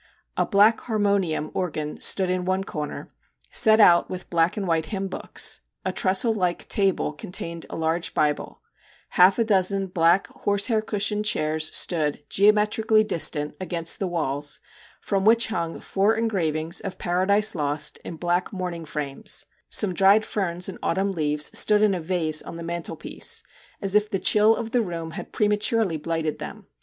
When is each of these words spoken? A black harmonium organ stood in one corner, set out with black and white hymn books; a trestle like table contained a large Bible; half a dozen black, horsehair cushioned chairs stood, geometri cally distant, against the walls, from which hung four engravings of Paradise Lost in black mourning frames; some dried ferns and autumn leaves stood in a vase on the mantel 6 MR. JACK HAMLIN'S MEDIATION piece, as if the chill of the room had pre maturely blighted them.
A 0.35 0.47
black 0.47 0.79
harmonium 0.81 1.51
organ 1.53 2.01
stood 2.01 2.31
in 2.31 2.43
one 2.43 2.63
corner, 2.63 3.07
set 3.51 3.79
out 3.79 4.09
with 4.09 4.31
black 4.31 4.57
and 4.57 4.67
white 4.67 4.87
hymn 4.87 5.07
books; 5.07 5.61
a 5.85 5.91
trestle 5.91 6.33
like 6.33 6.67
table 6.67 7.13
contained 7.13 7.67
a 7.69 7.75
large 7.75 8.15
Bible; 8.15 8.61
half 9.09 9.37
a 9.37 9.43
dozen 9.43 9.85
black, 9.85 10.25
horsehair 10.25 10.81
cushioned 10.81 11.25
chairs 11.25 11.65
stood, 11.75 12.23
geometri 12.31 12.87
cally 12.87 13.03
distant, 13.03 13.53
against 13.61 13.99
the 13.99 14.07
walls, 14.07 14.59
from 14.99 15.23
which 15.23 15.49
hung 15.49 15.79
four 15.79 16.15
engravings 16.15 16.81
of 16.81 16.97
Paradise 16.97 17.53
Lost 17.53 17.99
in 17.99 18.15
black 18.15 18.51
mourning 18.51 18.85
frames; 18.85 19.45
some 19.69 19.93
dried 19.93 20.25
ferns 20.25 20.67
and 20.67 20.79
autumn 20.81 21.11
leaves 21.11 21.55
stood 21.55 21.83
in 21.83 21.93
a 21.93 22.01
vase 22.01 22.41
on 22.41 22.55
the 22.55 22.63
mantel 22.63 22.95
6 22.95 23.03
MR. 23.03 23.03
JACK 23.03 23.11
HAMLIN'S 23.11 23.43
MEDIATION 23.43 23.81
piece, 23.81 23.83
as 23.83 23.93
if 24.03 24.09
the 24.09 24.17
chill 24.17 24.55
of 24.55 24.71
the 24.71 24.81
room 24.81 25.11
had 25.11 25.31
pre 25.31 25.47
maturely 25.47 25.97
blighted 25.97 26.39
them. 26.39 26.65